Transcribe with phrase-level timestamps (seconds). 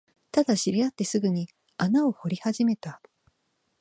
[0.31, 1.47] ただ、知り合ってすぐに
[1.77, 3.03] 穴を掘り始めた